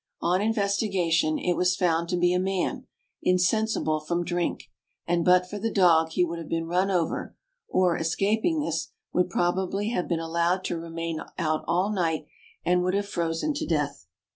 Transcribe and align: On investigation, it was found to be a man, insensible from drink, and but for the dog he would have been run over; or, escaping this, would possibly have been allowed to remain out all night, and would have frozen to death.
On 0.19 0.41
investigation, 0.41 1.37
it 1.37 1.53
was 1.53 1.75
found 1.75 2.09
to 2.09 2.17
be 2.17 2.33
a 2.33 2.39
man, 2.39 2.87
insensible 3.21 3.99
from 3.99 4.23
drink, 4.25 4.63
and 5.05 5.23
but 5.23 5.47
for 5.47 5.59
the 5.59 5.69
dog 5.69 6.13
he 6.13 6.25
would 6.25 6.39
have 6.39 6.49
been 6.49 6.65
run 6.65 6.89
over; 6.89 7.35
or, 7.67 7.95
escaping 7.95 8.61
this, 8.61 8.89
would 9.13 9.29
possibly 9.29 9.89
have 9.89 10.07
been 10.07 10.19
allowed 10.19 10.63
to 10.63 10.79
remain 10.79 11.21
out 11.37 11.63
all 11.67 11.91
night, 11.93 12.25
and 12.65 12.81
would 12.81 12.95
have 12.95 13.05
frozen 13.07 13.53
to 13.53 13.67
death. 13.67 14.07